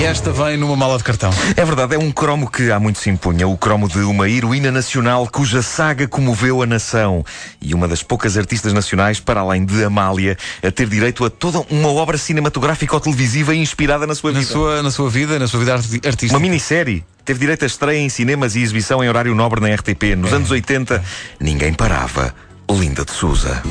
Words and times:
E 0.00 0.02
esta 0.02 0.32
vem 0.32 0.56
numa 0.56 0.74
mala 0.74 0.96
de 0.96 1.04
cartão. 1.04 1.30
É 1.54 1.62
verdade, 1.62 1.94
é 1.94 1.98
um 1.98 2.10
cromo 2.10 2.50
que 2.50 2.72
há 2.72 2.80
muito 2.80 2.98
se 2.98 3.10
impunha. 3.10 3.46
O 3.46 3.54
cromo 3.58 3.86
de 3.86 3.98
uma 3.98 4.30
heroína 4.30 4.70
nacional 4.70 5.28
cuja 5.30 5.60
saga 5.60 6.08
comoveu 6.08 6.62
a 6.62 6.66
nação. 6.66 7.22
E 7.60 7.74
uma 7.74 7.86
das 7.86 8.02
poucas 8.02 8.38
artistas 8.38 8.72
nacionais, 8.72 9.20
para 9.20 9.40
além 9.40 9.62
de 9.62 9.84
Amália, 9.84 10.38
a 10.62 10.70
ter 10.70 10.88
direito 10.88 11.22
a 11.22 11.28
toda 11.28 11.60
uma 11.68 11.90
obra 11.90 12.16
cinematográfica 12.16 12.94
ou 12.94 13.00
televisiva 13.00 13.54
inspirada 13.54 14.06
na 14.06 14.14
sua 14.14 14.32
Na 14.32 14.40
vida. 14.40 14.50
sua, 14.50 14.82
na 14.82 14.90
sua 14.90 15.10
vida, 15.10 15.38
na 15.38 15.46
sua 15.46 15.60
vida 15.60 15.74
artística. 15.74 16.32
Uma 16.32 16.40
minissérie. 16.40 17.04
Teve 17.22 17.40
direito 17.40 17.64
a 17.64 17.66
estreia 17.66 17.98
em 17.98 18.08
cinemas 18.08 18.56
e 18.56 18.62
exibição 18.62 19.04
em 19.04 19.08
horário 19.10 19.34
nobre 19.34 19.60
na 19.60 19.68
RTP. 19.68 20.16
Nos 20.16 20.32
anos 20.32 20.50
80, 20.50 21.04
ninguém 21.38 21.74
parava. 21.74 22.34
Linda 22.70 23.04
de 23.04 23.12
Souza. 23.12 23.62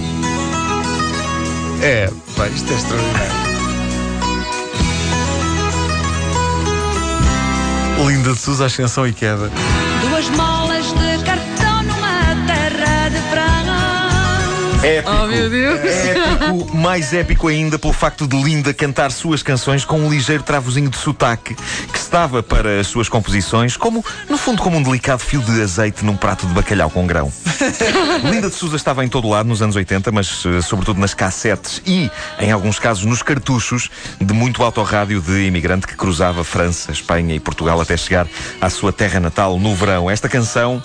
É, 1.82 2.08
pá, 2.38 2.48
isto 2.50 2.72
é 2.72 2.76
extraordinário. 2.76 3.49
Linda 8.08 8.34
de 8.34 8.40
Sousa, 8.40 8.66
ascensão 8.66 9.08
e 9.08 9.14
queda. 9.14 9.52
Épico. 14.84 15.12
Oh, 15.12 15.28
meu 15.28 15.50
Deus. 15.50 15.80
Épico, 15.82 16.78
mais 16.78 17.12
épico 17.14 17.48
ainda 17.50 17.78
pelo 17.78 17.92
facto 17.92 18.26
de 18.26 18.42
Linda 18.42 18.74
cantar 18.74 19.12
suas 19.12 19.44
canções 19.44 19.84
com 19.84 20.00
um 20.00 20.10
ligeiro 20.10 20.42
travozinho 20.42 20.90
de 20.90 20.98
sotaque 20.98 21.54
que 21.54 21.98
estava 21.98 22.42
para 22.42 22.80
as 22.80 22.88
suas 22.88 23.10
composições 23.10 23.76
como, 23.76 24.04
no 24.30 24.38
fundo, 24.38 24.62
como 24.62 24.78
um 24.78 24.84
delicado 24.84 25.20
fio 25.20 25.42
de 25.42 25.62
azeite 25.62 26.06
num 26.06 26.16
prato 26.16 26.48
de 26.48 26.54
bacalhau 26.54 26.90
com 26.90 27.06
grão. 27.06 27.32
Linda 28.32 28.50
de 28.50 28.56
Souza 28.56 28.78
estava 28.78 29.04
em 29.04 29.10
todo 29.10 29.28
lado 29.28 29.50
nos 29.50 29.62
anos 29.62 29.76
80, 29.76 30.14
mas 30.14 30.46
eh, 30.46 30.62
sobretudo 30.62 30.98
nas 30.98 31.14
cassetes 31.14 31.82
e, 31.86 32.10
em 32.40 32.52
alguns 32.52 32.80
casos, 32.80 33.04
nos 33.04 33.22
cartuchos 33.22 33.90
de 34.20 34.34
muito 34.34 34.64
autorrádio 34.64 35.20
de 35.20 35.46
imigrante 35.46 35.88
que 35.88 35.96
cruzava 35.96 36.44
França, 36.46 36.92
Espanha 36.92 37.36
e 37.36 37.40
Portugal 37.40 37.82
até 37.82 37.98
chegar 37.98 38.28
à 38.62 38.70
sua 38.70 38.94
terra 38.94 39.20
natal 39.20 39.60
no 39.60 39.76
verão. 39.76 40.10
Esta 40.10 40.30
canção 40.30 40.82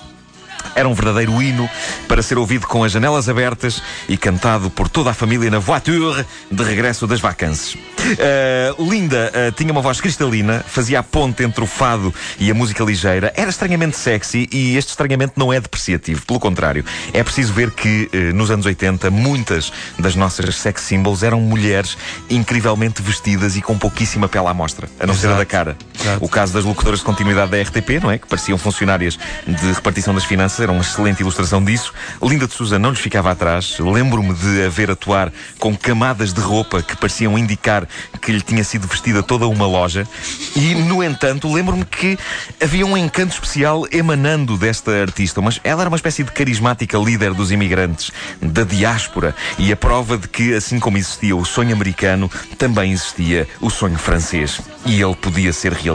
era 0.74 0.88
um 0.88 0.94
verdadeiro 0.94 1.42
hino 1.42 1.68
para 2.08 2.22
ser 2.22 2.38
ouvido 2.38 2.66
com 2.66 2.84
as 2.84 2.92
janelas 2.92 3.28
abertas 3.28 3.82
e 4.08 4.16
cantado 4.16 4.70
por 4.70 4.88
toda 4.88 5.10
a 5.10 5.14
família 5.14 5.50
na 5.50 5.58
voiture 5.58 6.24
de 6.50 6.62
regresso 6.62 7.06
das 7.06 7.20
vacances. 7.20 7.74
Uh, 7.74 8.90
Linda 8.90 9.32
uh, 9.32 9.52
tinha 9.52 9.72
uma 9.72 9.80
voz 9.80 10.00
cristalina, 10.00 10.64
fazia 10.66 10.98
a 10.98 11.02
ponte 11.02 11.42
entre 11.42 11.62
o 11.64 11.66
fado 11.66 12.12
e 12.38 12.50
a 12.50 12.54
música 12.54 12.84
ligeira, 12.84 13.32
era 13.34 13.48
estranhamente 13.48 13.96
sexy 13.96 14.48
e 14.52 14.76
este 14.76 14.90
estranhamento 14.90 15.34
não 15.36 15.52
é 15.52 15.60
depreciativo, 15.60 16.24
pelo 16.26 16.38
contrário. 16.38 16.84
É 17.12 17.22
preciso 17.22 17.52
ver 17.52 17.70
que 17.70 18.10
uh, 18.12 18.34
nos 18.34 18.50
anos 18.50 18.66
80 18.66 19.10
muitas 19.10 19.72
das 19.98 20.14
nossas 20.14 20.56
sex 20.56 20.82
symbols 20.82 21.22
eram 21.22 21.40
mulheres 21.40 21.96
incrivelmente 22.28 23.00
vestidas 23.00 23.56
e 23.56 23.62
com 23.62 23.78
pouquíssima 23.78 24.28
pele 24.28 24.48
à 24.48 24.54
mostra, 24.54 24.88
a 25.00 25.06
não 25.06 25.14
ser 25.14 25.26
a 25.26 25.30
Exato. 25.30 25.38
da 25.38 25.46
cara. 25.46 25.76
Exato. 26.04 26.24
O 26.24 26.28
caso 26.28 26.52
das 26.52 26.64
locutoras 26.64 26.98
de 26.98 27.04
continuidade 27.04 27.50
da 27.50 27.60
RTP, 27.60 28.02
não 28.02 28.10
é? 28.10 28.18
Que 28.18 28.26
pareciam 28.26 28.58
funcionárias 28.58 29.18
de 29.46 29.72
repartição 29.72 30.14
das 30.14 30.24
finanças, 30.24 30.60
era 30.60 30.70
uma 30.70 30.82
excelente 30.82 31.20
ilustração 31.20 31.64
disso. 31.64 31.94
Linda 32.22 32.46
de 32.46 32.52
Souza 32.52 32.78
não 32.78 32.90
lhes 32.90 33.00
ficava 33.00 33.30
atrás. 33.30 33.78
Lembro-me 33.78 34.34
de 34.34 34.64
a 34.64 34.68
ver 34.68 34.90
atuar 34.90 35.32
com 35.58 35.74
camadas 35.74 36.32
de 36.32 36.40
roupa 36.40 36.82
que 36.82 36.96
pareciam 36.96 37.38
indicar 37.38 37.88
que 38.20 38.32
lhe 38.32 38.40
tinha 38.42 38.62
sido 38.62 38.86
vestida 38.86 39.22
toda 39.22 39.46
uma 39.48 39.66
loja. 39.66 40.06
E, 40.54 40.74
no 40.74 41.02
entanto, 41.02 41.50
lembro-me 41.52 41.84
que 41.84 42.18
havia 42.62 42.84
um 42.84 42.96
encanto 42.96 43.32
especial 43.32 43.86
emanando 43.90 44.58
desta 44.58 44.92
artista. 45.00 45.40
Mas 45.40 45.58
ela 45.64 45.82
era 45.82 45.88
uma 45.88 45.96
espécie 45.96 46.22
de 46.22 46.32
carismática 46.32 46.98
líder 46.98 47.32
dos 47.32 47.50
imigrantes, 47.50 48.10
da 48.42 48.62
diáspora. 48.62 49.34
E 49.58 49.72
a 49.72 49.76
prova 49.76 50.18
de 50.18 50.28
que, 50.28 50.54
assim 50.54 50.78
como 50.78 50.98
existia 50.98 51.34
o 51.34 51.44
sonho 51.44 51.72
americano, 51.72 52.30
também 52.58 52.92
existia 52.92 53.48
o 53.60 53.70
sonho 53.70 53.98
francês. 53.98 54.60
E 54.84 55.00
ele 55.00 55.14
podia 55.14 55.52
ser 55.52 55.72
realizado. 55.72 55.93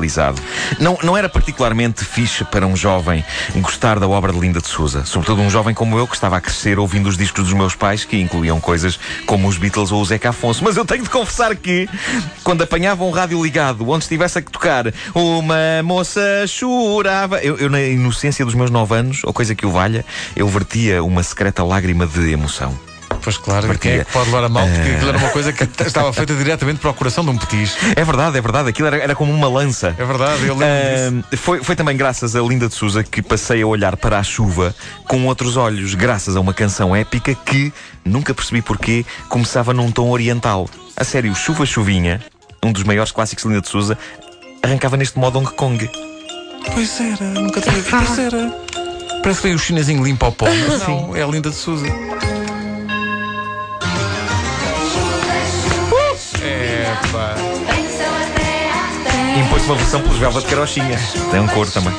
Não, 0.79 0.97
não 1.03 1.17
era 1.17 1.29
particularmente 1.29 2.03
fixe 2.05 2.43
para 2.43 2.65
um 2.65 2.75
jovem 2.75 3.23
gostar 3.57 3.99
da 3.99 4.07
obra 4.07 4.31
de 4.31 4.39
Linda 4.39 4.61
de 4.61 4.67
Souza. 4.67 5.05
Sobretudo 5.05 5.41
um 5.41 5.49
jovem 5.49 5.73
como 5.73 5.97
eu, 5.97 6.07
que 6.07 6.15
estava 6.15 6.37
a 6.37 6.41
crescer 6.41 6.79
ouvindo 6.79 7.07
os 7.07 7.17
discos 7.17 7.45
dos 7.45 7.53
meus 7.53 7.75
pais, 7.75 8.05
que 8.05 8.17
incluíam 8.17 8.59
coisas 8.59 8.99
como 9.25 9.47
os 9.47 9.57
Beatles 9.57 9.91
ou 9.91 10.01
o 10.01 10.05
Zeca 10.05 10.29
Afonso. 10.29 10.63
Mas 10.63 10.77
eu 10.77 10.85
tenho 10.85 11.03
de 11.03 11.09
confessar 11.09 11.55
que, 11.55 11.87
quando 12.43 12.61
apanhava 12.61 13.03
um 13.03 13.11
rádio 13.11 13.41
ligado, 13.43 13.87
onde 13.89 14.03
estivesse 14.03 14.39
a 14.39 14.41
tocar 14.41 14.85
uma 15.13 15.83
moça 15.83 16.21
chorava, 16.47 17.39
eu, 17.39 17.57
eu 17.57 17.69
na 17.69 17.81
inocência 17.81 18.45
dos 18.45 18.55
meus 18.55 18.69
nove 18.69 18.95
anos, 18.95 19.23
ou 19.23 19.33
coisa 19.33 19.53
que 19.55 19.66
o 19.66 19.71
valha, 19.71 20.05
eu 20.35 20.47
vertia 20.47 21.03
uma 21.03 21.23
secreta 21.23 21.63
lágrima 21.63 22.05
de 22.05 22.31
emoção. 22.31 22.88
Pois 23.22 23.38
claro, 23.38 23.68
Partilha. 23.68 23.94
quem 23.94 24.02
é 24.02 24.06
que 24.06 24.12
pode 24.12 24.25
levar 24.28 24.44
a 24.44 24.50
mal? 24.50 24.68
Porque 24.68 24.92
aquilo 24.92 25.09
era 25.09 25.18
uma 25.18 25.30
coisa 25.30 25.52
que 25.52 25.64
estava 25.84 26.14
feita 26.14 26.34
diretamente 26.36 26.80
para 26.80 26.92
o 26.92 26.94
coração 26.94 27.24
de 27.24 27.31
um 27.31 27.38
petis. 27.38 27.75
É 27.96 28.03
verdade, 28.03 28.38
é 28.38 28.42
verdade. 28.42 28.70
Aquilo 28.70 28.88
era, 28.88 28.97
era 28.97 29.16
como 29.16 29.34
uma 29.34 29.47
lança. 29.47 29.96
É 29.97 30.06
verdade, 30.06 30.46
eu 30.46 30.56
lembro. 30.56 31.25
Ah, 31.31 31.38
foi, 31.38 31.64
foi 31.64 31.75
também 31.75 31.97
graças 31.97 32.36
a 32.36 32.42
Linda 32.42 32.68
de 32.68 32.74
Souza 32.74 33.03
que 33.03 33.22
passei 33.22 33.62
a 33.62 33.68
olhar 33.68 33.97
para 33.97 34.20
a 34.20 34.24
chuva 34.24 34.74
com 35.08 35.25
outros 35.25 35.58
olhos, 35.58 35.94
graças 35.96 36.36
a 36.36 36.40
uma 36.40 36.53
canção 36.53 36.96
épica 36.96 37.34
que, 37.34 37.74
nunca 38.06 38.34
percebi 38.34 38.62
porquê, 38.62 39.06
começava 39.28 39.74
num 39.74 39.91
tom 39.91 40.09
oriental. 40.09 40.70
A 40.96 41.03
sério, 41.03 41.34
Chuva 41.36 41.66
Chuvinha, 41.66 42.22
um 42.64 42.72
dos 42.72 42.84
maiores 42.84 43.12
clássicos 43.12 43.44
de 43.44 43.50
Linda 43.50 43.62
de 43.62 43.70
Souza, 43.70 43.97
arrancava 44.62 44.97
neste 44.97 45.18
modo 45.18 45.40
Hong 45.40 45.52
Kong. 45.52 45.90
Pois 46.74 47.00
era, 47.00 47.26
nunca 47.26 47.62
tinha 47.62 47.76
visto. 47.76 47.90
Pois 47.90 48.20
era. 48.20 48.52
Parece 49.22 49.41
que 49.41 49.47
veio 49.47 49.56
o 49.56 49.59
chinesinho 49.59 50.03
limpo 50.03 50.26
ao 50.26 50.31
pó. 50.31 50.46
Não, 50.88 51.16
é 51.16 51.24
a 51.24 51.28
linda 51.28 51.50
de 51.50 51.56
Souza. 51.56 51.86
Uma 59.66 59.75
versão 59.75 60.02
pelos 60.02 60.18
Velvet 60.18 60.46
Carochinha. 60.46 61.00
Tem 61.31 61.40
um 61.40 61.47
cor 61.47 61.70
também. 61.70 61.94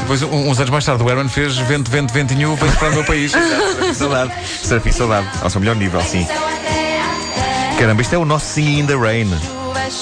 Depois, 0.00 0.22
um- 0.22 0.50
uns 0.50 0.58
anos 0.58 0.70
mais 0.70 0.84
tarde, 0.84 1.02
o 1.02 1.08
Herman 1.08 1.28
fez 1.28 1.56
Vento, 1.58 1.90
Vento, 1.90 2.12
Ventinho, 2.12 2.56
vem 2.56 2.70
para 2.72 2.90
o 2.90 2.94
meu 2.94 3.04
país. 3.04 3.32
Saudade. 3.94 4.32
Serafim 4.62 4.90
Saudade. 4.92 5.28
Ao 5.40 5.48
seu 5.50 5.60
melhor 5.60 5.76
nível, 5.76 6.00
sim. 6.02 6.26
Caramba, 7.78 8.02
isto 8.02 8.14
é 8.14 8.18
o 8.18 8.24
nosso 8.24 8.46
Singing 8.46 8.80
in 8.80 8.86
the 8.86 8.96
Rain. 8.96 9.30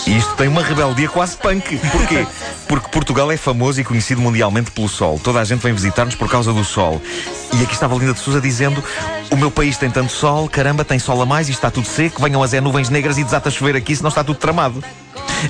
E 0.06 0.16
isto 0.16 0.34
tem 0.37 0.49
uma 0.49 0.62
rebeldia 0.62 1.09
quase 1.09 1.37
punk. 1.37 1.77
Porquê? 1.91 2.27
Porque 2.66 2.88
Portugal 2.88 3.31
é 3.31 3.37
famoso 3.37 3.81
e 3.81 3.84
conhecido 3.84 4.21
mundialmente 4.22 4.71
pelo 4.71 4.88
sol. 4.88 5.21
Toda 5.22 5.41
a 5.41 5.44
gente 5.44 5.61
vem 5.61 5.75
visitar-nos 5.75 6.15
por 6.15 6.28
causa 6.31 6.53
do 6.53 6.65
sol. 6.65 7.00
E 7.53 7.62
aqui 7.62 7.75
estava 7.75 7.94
Linda 7.97 8.15
de 8.15 8.21
Souza 8.21 8.41
dizendo: 8.41 8.82
O 9.31 9.37
meu 9.37 9.50
país 9.50 9.76
tem 9.76 9.91
tanto 9.91 10.11
sol, 10.11 10.49
caramba, 10.49 10.84
tem 10.84 10.99
sol 10.99 11.21
a 11.21 11.26
mais 11.26 11.49
e 11.49 11.53
está 11.53 11.71
tudo 11.71 11.87
seco. 11.87 12.22
Venham 12.22 12.43
as 12.43 12.55
é 12.55 12.61
nuvens 12.62 12.88
negras 12.88 13.19
e 13.19 13.25
desata 13.25 13.50
a 13.50 13.53
chover 13.53 13.76
aqui, 13.76 13.94
senão 13.94 14.09
está 14.09 14.25
tudo 14.25 14.38
tramado. 14.38 14.82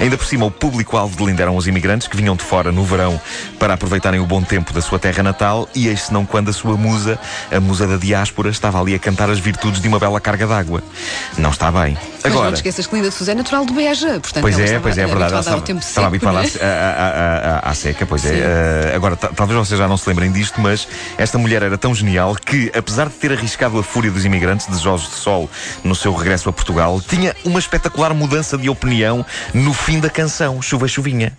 Ainda 0.00 0.16
por 0.16 0.27
cima, 0.27 0.44
o 0.47 0.50
público-alvo 0.50 1.16
de 1.16 1.25
Linda 1.25 1.43
eram 1.43 1.56
os 1.56 1.66
imigrantes 1.66 2.09
que 2.09 2.16
vinham 2.16 2.37
de 2.37 2.43
fora 2.43 2.71
no 2.72 2.84
verão 2.84 3.21
para 3.59 3.75
aproveitarem 3.75 4.21
o 4.21 4.27
bom 4.27 4.43
tempo 4.43 4.72
da 4.72 4.81
sua 4.81 4.99
terra 4.99 5.22
natal 5.22 5.69
e 5.75 5.88
eis 5.88 6.10
não 6.10 6.25
quando 6.27 6.49
a 6.50 6.53
sua 6.53 6.77
musa, 6.77 7.19
a 7.50 7.60
musa 7.60 7.87
da 7.87 7.97
diáspora, 7.97 8.50
estava 8.50 8.81
ali 8.81 8.94
a 8.94 8.99
cantar 8.99 9.31
as 9.31 9.38
virtudes 9.38 9.81
de 9.81 9.88
uma 9.88 9.99
bela 9.99 10.21
carga 10.21 10.47
d'água. 10.47 10.82
Não 11.38 11.50
está 11.50 11.71
bem. 11.71 11.97
Mas 12.22 12.32
não 12.32 12.41
Agora, 12.41 12.53
te 12.53 12.56
esqueças 12.56 12.87
que 12.87 12.94
Linda 12.97 13.10
Sousa 13.10 13.32
é 13.32 13.34
natural 13.34 13.65
de 13.66 13.72
Beja. 13.72 14.21
Portanto, 14.21 14.41
Pois 14.43 14.59
é, 14.59 14.78
pois 14.78 14.99
é, 14.99 15.03
é 15.03 15.06
verdade. 15.06 15.32
Ela 15.32 15.41
estava, 15.41 15.60
tempo 15.60 15.81
estava 15.81 16.06
habituada 16.06 16.41
é? 16.43 17.61
à, 17.62 17.75
seca, 17.75 18.06
pois 18.06 18.25
é. 18.25 18.38
Eh, 18.38 18.93
agora, 18.94 19.17
ta- 19.17 19.29
talvez 19.35 19.58
vocês 19.58 19.79
já 19.79 19.87
não 19.88 19.97
se 19.97 20.08
lembrem 20.08 20.31
disto, 20.32 20.61
mas 20.61 20.87
esta 21.19 21.38
mulher 21.38 21.62
era 21.62 21.76
tão 21.79 21.94
genial 21.94 22.35
que, 22.35 22.70
apesar 22.76 23.08
de 23.08 23.14
ter 23.14 23.32
arriscado 23.32 23.79
a 23.79 23.82
fúria 23.82 24.11
dos 24.11 24.25
imigrantes 24.25 24.67
desejosos 24.67 25.11
de 25.11 25.17
sol 25.17 25.50
no 25.82 25.94
seu 25.94 26.14
regresso 26.14 26.49
a 26.49 26.52
Portugal, 26.52 27.00
tinha 27.06 27.35
uma 27.44 27.58
espetacular 27.58 28.14
mudança 28.14 28.56
de 28.56 28.69
opinião 28.69 29.25
no 29.52 29.73
fim 29.84 30.00
da 30.00 30.08
canção, 30.08 30.62
Chuva 30.62 30.88
Chuvinha. 30.88 31.36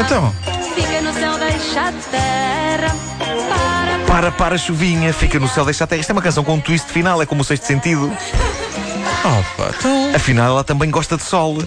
Então, 0.00 0.34
Fica 0.74 1.02
no 1.02 1.12
céu, 1.12 1.38
deixa 1.38 1.88
a 1.88 1.92
terra. 2.10 2.96
Para, 3.18 4.06
Para, 4.06 4.32
para, 4.32 4.58
chuvinha, 4.58 5.12
fica 5.12 5.38
no 5.38 5.46
céu, 5.48 5.66
deixa 5.66 5.84
a 5.84 5.86
terra. 5.86 6.00
Isto 6.00 6.10
é 6.10 6.12
uma 6.14 6.22
canção 6.22 6.42
com 6.42 6.54
um 6.54 6.60
twist 6.60 6.88
final, 6.88 7.20
é 7.20 7.26
como 7.26 7.42
o 7.42 7.44
sexto 7.44 7.64
sentido. 7.66 8.06
opa, 9.22 9.74
então. 9.78 10.14
Afinal, 10.14 10.46
ela 10.46 10.64
também 10.64 10.90
gosta 10.90 11.18
de 11.18 11.24
sol. 11.24 11.58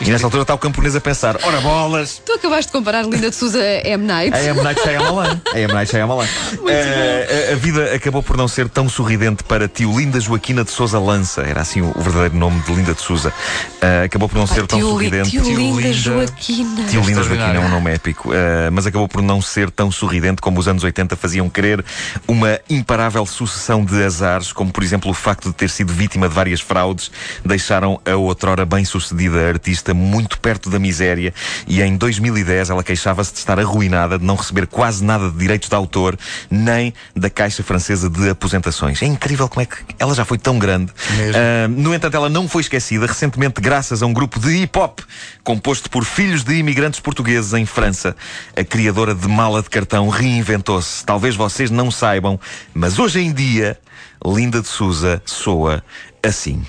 E 0.00 0.10
nesta 0.10 0.26
altura 0.26 0.42
está 0.42 0.54
o 0.54 0.58
camponês 0.58 0.94
a 0.94 1.00
pensar: 1.00 1.36
ora 1.42 1.60
bolas! 1.60 2.22
Tu 2.24 2.32
acabaste 2.32 2.66
de 2.66 2.72
comparar 2.72 3.02
Linda 3.04 3.30
de 3.30 3.34
Souza 3.34 3.58
a 3.58 3.88
M. 3.88 4.04
Night. 4.04 4.34
A 4.34 4.42
M. 4.44 4.62
Night 4.62 4.80
Shyamalan. 4.80 5.40
A 5.52 5.58
M. 5.58 5.72
Night 5.72 5.90
Shyamalan. 5.90 6.26
Eh, 6.68 7.48
a, 7.50 7.52
a 7.54 7.56
vida 7.56 7.94
acabou 7.94 8.22
por 8.22 8.36
não 8.36 8.46
ser 8.46 8.68
tão 8.68 8.88
sorridente 8.88 9.42
para 9.42 9.66
tio 9.66 9.96
Linda 9.98 10.20
Joaquina 10.20 10.64
de 10.64 10.70
Souza 10.70 10.98
Lança. 10.98 11.42
Era 11.42 11.62
assim 11.62 11.80
o, 11.80 11.92
o 11.96 12.02
verdadeiro 12.02 12.36
nome 12.36 12.60
de 12.60 12.72
Linda 12.72 12.94
de 12.94 13.00
Souza. 13.00 13.32
Eh, 13.80 14.04
acabou 14.04 14.28
por 14.28 14.36
não 14.36 14.46
ser 14.46 14.66
tão 14.66 14.78
tio, 14.78 14.90
sorridente. 14.90 15.30
tio 15.30 15.42
Linda 15.42 15.80
Linda. 15.80 15.92
Joaquina. 15.92 16.84
Tio 16.84 17.00
Linda. 17.02 17.22
Joaquina 17.22 17.54
é 17.54 17.58
um 17.58 17.68
nome 17.68 17.92
épico, 17.94 18.32
eh, 18.32 18.70
mas 18.70 18.86
acabou 18.86 19.08
por 19.08 19.22
não 19.22 19.40
ser 19.40 19.70
tão 19.70 19.90
sorridente 19.90 20.42
como 20.42 20.60
os 20.60 20.68
anos 20.68 20.84
80 20.84 21.16
faziam 21.16 21.48
crer. 21.48 21.84
Uma 22.26 22.60
imparável 22.68 23.24
sucessão 23.24 23.84
de 23.84 24.02
azares, 24.04 24.52
como 24.52 24.70
por 24.70 24.82
exemplo 24.82 25.10
o 25.10 25.14
facto 25.14 25.48
de 25.48 25.54
ter 25.54 25.70
sido 25.70 25.92
vítima 25.92 26.28
de 26.28 26.34
várias 26.34 26.60
fraudes, 26.60 27.10
deixaram 27.44 28.00
a 28.04 28.14
outrora 28.14 28.66
bem-sucedida 28.66 29.48
artista 29.48 29.87
muito 29.94 30.38
perto 30.40 30.70
da 30.70 30.78
miséria 30.78 31.32
e 31.66 31.82
em 31.82 31.96
2010 31.96 32.70
ela 32.70 32.82
queixava-se 32.82 33.32
de 33.32 33.38
estar 33.38 33.58
arruinada, 33.58 34.18
de 34.18 34.24
não 34.24 34.36
receber 34.36 34.66
quase 34.66 35.04
nada 35.04 35.30
de 35.30 35.36
direitos 35.36 35.68
de 35.68 35.74
autor, 35.74 36.18
nem 36.50 36.92
da 37.14 37.30
Caixa 37.30 37.62
Francesa 37.62 38.08
de 38.08 38.30
Aposentações. 38.30 39.02
É 39.02 39.06
incrível 39.06 39.48
como 39.48 39.62
é 39.62 39.66
que 39.66 39.76
ela 39.98 40.14
já 40.14 40.24
foi 40.24 40.38
tão 40.38 40.58
grande. 40.58 40.92
Ah, 41.34 41.68
no 41.68 41.94
entanto, 41.94 42.14
ela 42.16 42.28
não 42.28 42.48
foi 42.48 42.62
esquecida, 42.62 43.06
recentemente, 43.06 43.60
graças 43.60 44.02
a 44.02 44.06
um 44.06 44.12
grupo 44.12 44.38
de 44.38 44.62
hip 44.62 44.78
hop 44.78 45.00
composto 45.42 45.90
por 45.90 46.04
filhos 46.04 46.44
de 46.44 46.54
imigrantes 46.54 47.00
portugueses 47.00 47.52
em 47.54 47.64
França. 47.64 48.14
A 48.56 48.64
criadora 48.64 49.14
de 49.14 49.28
mala 49.28 49.62
de 49.62 49.70
cartão 49.70 50.08
reinventou-se. 50.08 51.04
Talvez 51.04 51.34
vocês 51.36 51.70
não 51.70 51.90
saibam, 51.90 52.38
mas 52.74 52.98
hoje 52.98 53.20
em 53.20 53.32
dia, 53.32 53.78
Linda 54.24 54.60
de 54.60 54.68
Souza 54.68 55.22
soa 55.24 55.82
assim. 56.22 56.62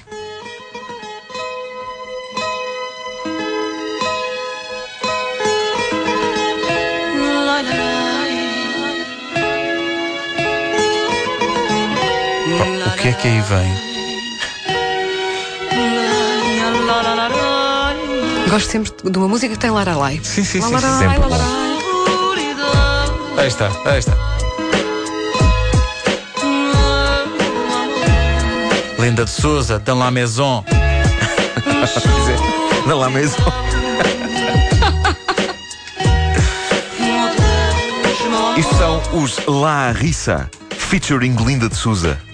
Que 13.14 13.16
é 13.16 13.22
que 13.22 13.28
aí 13.28 13.42
vem? 13.42 13.74
Gosto 18.50 18.72
sempre 18.72 18.92
de 19.04 19.18
uma 19.18 19.28
música 19.28 19.54
que 19.54 19.60
tem 19.60 19.72
Lara 19.72 19.96
Lai. 19.96 20.20
Sim, 20.24 20.44
sim, 20.44 20.62
sim, 20.62 20.78
sim, 20.78 20.80
sempre. 21.00 21.30
Lai. 21.30 21.40
Aí 23.38 23.48
está, 23.48 23.72
aí 23.86 24.00
está. 24.00 24.14
Linda 29.00 29.26
de 29.26 29.32
Souza, 29.32 29.80
dans 29.80 29.98
la 29.98 30.12
maison. 30.12 30.64
Dizer, 30.68 32.40
Não 32.86 33.00
lá 33.00 33.10
mesmo. 33.10 33.38
Isto 38.58 38.76
são 38.76 39.02
os 39.14 39.40
La 39.48 39.92
Rissa, 39.94 40.50
featuring 40.78 41.36
Linda 41.38 41.70
de 41.70 41.76
Souza. 41.76 42.29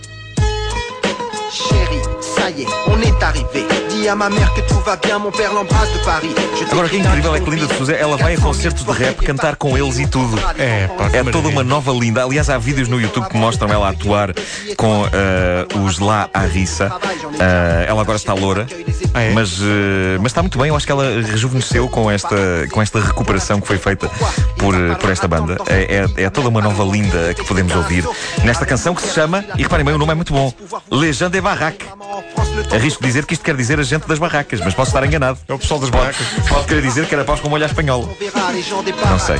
Ça 2.45 2.51
y 2.51 2.61
est, 2.61 2.67
on 2.85 3.01
est 3.01 3.23
arrivé. 3.23 3.65
Dis 3.89 4.07
à 4.07 4.13
ma 4.13 4.29
mère 4.29 4.53
que 4.53 4.61
tout 4.61 4.79
va 4.85 4.97
bien, 4.97 5.17
mon 5.17 5.31
père 5.31 5.51
l'embrasse 5.51 5.91
de 5.93 6.05
Paris. 6.05 6.29
Je 6.59 6.71
Agora, 6.71 6.85
o 6.85 6.89
que 6.91 6.97
é 6.97 6.99
incrível 6.99 7.33
é 7.35 7.39
que 7.39 7.49
Linda 7.49 7.65
de. 7.65 7.73
Souza 7.73 7.93
ela 7.93 8.17
vai 8.17 8.35
a 8.35 8.37
concertos 8.39 8.85
de 8.85 8.91
rap 8.91 9.15
cantar 9.25 9.55
com 9.55 9.75
eles 9.75 9.97
e 9.97 10.05
tudo. 10.05 10.37
É, 10.59 10.87
pá, 10.87 11.09
É 11.11 11.23
toda 11.23 11.47
uma 11.47 11.63
nova 11.63 11.91
linda. 11.91 12.23
Aliás, 12.23 12.47
há 12.51 12.59
vídeos 12.59 12.87
no 12.87 13.01
YouTube 13.01 13.27
que 13.29 13.35
mostram 13.35 13.67
ela 13.73 13.87
a 13.87 13.89
atuar 13.89 14.31
com 14.77 15.07
eh, 15.11 15.65
os 15.83 15.97
La 15.97 16.29
Arissa. 16.35 16.91
Eh, 17.39 17.85
ela 17.87 18.01
agora 18.01 18.17
está 18.17 18.35
loura, 18.35 18.67
Ah, 19.15 19.23
é? 19.23 19.31
mas, 19.31 19.57
eh, 19.59 20.17
mas 20.19 20.27
está 20.27 20.43
muito 20.43 20.59
bem. 20.59 20.67
Eu 20.67 20.75
acho 20.75 20.85
que 20.85 20.91
ela 20.91 21.21
rejuvenesceu 21.23 21.89
com 21.89 22.11
esta, 22.11 22.35
com 22.71 22.79
esta 22.79 22.99
recuperação 22.99 23.59
que 23.59 23.65
foi 23.65 23.79
feita 23.79 24.07
por, 24.59 24.75
por 24.99 25.09
esta 25.09 25.27
banda. 25.27 25.57
É, 25.65 26.05
é, 26.17 26.23
é 26.25 26.29
toda 26.29 26.49
uma 26.49 26.61
nova 26.61 26.83
linda 26.83 27.33
que 27.33 27.43
podemos 27.43 27.75
ouvir 27.75 28.07
nesta 28.43 28.67
canção 28.67 28.93
que 28.93 29.01
se 29.01 29.15
chama, 29.15 29.43
e 29.57 29.63
reparem 29.63 29.83
bem, 29.83 29.95
o 29.95 29.97
nome 29.97 30.11
é 30.11 30.15
muito 30.15 30.31
bom: 30.31 30.53
Legende 30.91 31.31
de 31.31 31.41
Barraque. 31.41 31.85
Arrisco 32.73 33.03
dizer 33.03 33.25
que 33.25 33.33
isto 33.33 33.43
quer 33.43 33.55
dizer 33.55 33.79
a 33.79 33.83
gente 33.83 34.07
das 34.07 34.19
barracas, 34.19 34.59
mas 34.61 34.73
posso 34.73 34.89
estar 34.89 35.05
enganado. 35.05 35.37
É 35.47 35.53
o 35.53 35.59
pessoal 35.59 35.79
das 35.79 35.89
barracas. 35.89 36.25
pode 36.47 36.65
querer 36.67 36.81
dizer 36.81 37.05
que 37.07 37.13
era 37.15 37.23
paus 37.23 37.39
com 37.39 37.49
molho 37.49 37.63
à 37.63 37.67
espanhola. 37.67 38.07
Não 39.09 39.19
sei. 39.19 39.37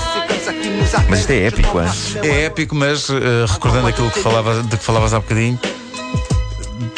Mas 1.09 1.19
isto 1.19 1.31
é 1.31 1.45
épico, 1.47 1.79
hein? 1.81 1.87
É 2.23 2.45
épico, 2.45 2.75
mas 2.75 3.09
eh, 3.09 3.13
recordando 3.47 3.87
aquilo 3.87 4.09
que 4.11 4.19
falava, 4.21 4.61
de 4.63 4.77
que 4.77 4.83
falavas 4.83 5.13
há 5.13 5.19
bocadinho, 5.19 5.59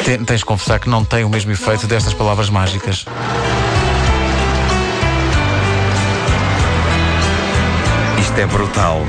te- 0.04 0.18
tens 0.18 0.40
de 0.40 0.44
confessar 0.44 0.78
que 0.78 0.88
não 0.88 1.04
tem 1.04 1.24
o 1.24 1.28
mesmo 1.28 1.50
efeito 1.52 1.86
destas 1.86 2.14
palavras 2.14 2.50
mágicas. 2.50 3.04
Isto 8.20 8.38
é 8.40 8.46
brutal. 8.46 9.02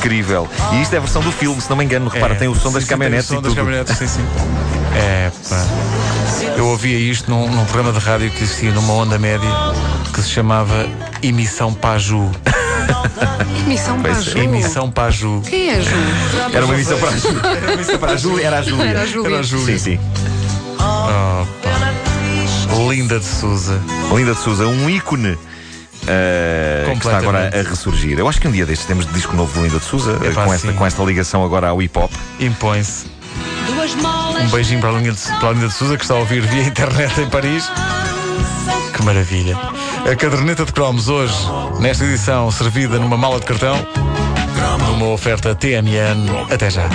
Incrível. 0.00 0.48
E 0.72 0.80
isto 0.80 0.94
é 0.94 0.96
a 0.96 1.00
versão 1.00 1.20
do 1.20 1.30
filme, 1.30 1.60
se 1.60 1.68
não 1.68 1.76
me 1.76 1.84
engano. 1.84 2.08
Repara, 2.08 2.32
É, 2.34 2.36
tem 2.38 2.48
o 2.48 2.54
som 2.54 2.68
sim, 2.68 2.74
das 2.74 2.84
sim, 2.84 2.88
tem 2.88 2.96
o 2.96 2.98
caminhonetes 2.98 3.26
som 3.26 3.34
e 3.34 3.36
das 3.42 3.44
tudo. 3.52 3.56
caminhonetes, 3.56 3.98
sim, 3.98 4.08
sim. 4.08 4.24
É, 4.96 5.30
pá. 5.48 5.64
Eu 6.56 6.66
ouvia 6.68 6.98
isto 6.98 7.30
num, 7.30 7.48
num 7.48 7.64
programa 7.66 7.92
de 7.98 8.04
rádio 8.04 8.30
que 8.30 8.42
existia 8.42 8.72
numa 8.72 8.92
onda 8.94 9.18
média 9.18 9.48
que 10.12 10.20
se 10.22 10.30
chamava 10.30 10.88
Emissão 11.22 11.72
Paju. 11.74 12.28
Emissão 13.66 14.00
Pois 14.02 14.18
é. 14.18 14.22
Ju. 14.22 14.38
Emissão 14.38 14.90
Paju. 14.90 15.42
Quem 15.48 15.70
é 15.70 15.80
Ju? 15.80 15.90
Era 16.52 16.64
uma 16.64 16.74
emissão 16.74 16.98
para 16.98 17.10
a 17.10 17.16
Júlia. 17.16 17.40
Era 17.44 17.60
uma 17.66 17.72
emissão 17.74 17.98
para 17.98 18.12
a 18.12 18.16
Júlia. 18.16 18.46
Era 18.46 18.58
a 18.58 18.62
Júlia. 18.62 18.84
Era 18.88 19.00
a 19.02 19.06
Júlia. 19.06 19.28
Era 19.28 19.38
a 19.38 19.42
Júlia. 19.42 19.78
Sim, 19.78 19.96
sim. 19.96 20.00
Oh, 20.78 21.46
pá. 21.62 22.88
Linda 22.88 23.18
de 23.20 23.24
Souza. 23.26 23.80
Linda 24.14 24.34
de 24.34 24.40
Souza, 24.40 24.66
um 24.66 24.88
ícone. 24.90 25.38
Eh, 26.06 26.86
que 26.92 26.98
está 26.98 27.18
agora 27.18 27.50
a 27.52 27.62
ressurgir. 27.68 28.18
Eu 28.18 28.28
acho 28.28 28.40
que 28.40 28.48
um 28.48 28.52
dia 28.52 28.66
destes 28.66 28.86
temos 28.86 29.06
de 29.06 29.12
disco 29.12 29.34
novo 29.36 29.52
de 29.52 29.66
Linda 29.66 29.78
de 29.78 29.84
Souza, 29.84 30.18
Epá, 30.24 30.44
com, 30.44 30.54
esta, 30.54 30.72
com 30.72 30.86
esta 30.86 31.02
ligação 31.02 31.44
agora 31.44 31.68
ao 31.68 31.82
hip 31.82 31.98
hop. 31.98 32.10
Impõe-se. 32.38 33.06
Um 34.42 34.48
beijinho 34.48 34.80
para 34.80 34.90
a, 34.90 34.92
Linda 34.92 35.12
de, 35.12 35.20
para 35.38 35.48
a 35.48 35.52
Linda 35.52 35.68
de 35.68 35.74
Souza 35.74 35.96
que 35.96 36.02
está 36.02 36.14
a 36.14 36.18
ouvir 36.18 36.42
via 36.42 36.62
internet 36.64 37.20
em 37.20 37.28
Paris. 37.28 37.70
Que 38.94 39.02
maravilha. 39.04 39.56
A 40.10 40.16
caderneta 40.16 40.64
de 40.64 40.72
cromos 40.72 41.08
hoje, 41.08 41.34
nesta 41.78 42.04
edição, 42.04 42.50
servida 42.50 42.98
numa 42.98 43.16
mala 43.16 43.38
de 43.38 43.46
cartão, 43.46 43.76
numa 44.86 45.06
oferta 45.06 45.54
TMN. 45.54 46.26
Até 46.50 46.70
já. 46.70 46.88